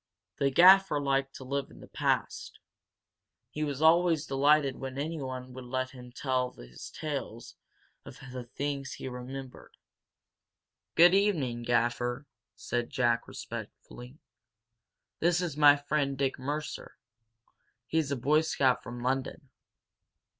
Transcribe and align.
The 0.39 0.49
Gaffer 0.49 0.99
liked 0.99 1.35
to 1.35 1.43
live 1.43 1.69
in 1.69 1.79
the 1.79 1.87
past, 1.87 2.57
he 3.51 3.63
was 3.63 3.83
always 3.83 4.25
delighted 4.25 4.77
when 4.77 4.97
anyone 4.97 5.53
would 5.53 5.65
let 5.65 5.91
him 5.91 6.11
tell 6.11 6.53
his 6.53 6.89
tales 6.89 7.55
of 8.03 8.19
the 8.31 8.45
things 8.45 8.93
he 8.93 9.07
remembered. 9.07 9.77
"Good 10.95 11.13
evening, 11.13 11.61
Gaffer," 11.61 12.25
said 12.55 12.89
Jack, 12.89 13.27
respectfully. 13.27 14.17
"This 15.19 15.39
is 15.39 15.55
my 15.55 15.75
friend, 15.75 16.17
Dick 16.17 16.39
Mercer. 16.39 16.97
He's 17.85 18.09
a 18.09 18.15
Boy 18.17 18.41
Scout 18.41 18.81
from 18.81 19.03
London." 19.03 19.51